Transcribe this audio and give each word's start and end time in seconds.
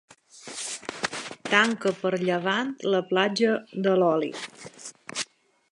Tanca 1.49 1.91
per 1.99 2.13
llevant 2.23 2.73
la 2.95 3.05
Platja 3.13 3.53
de 3.89 3.97
l'Oli. 4.03 4.33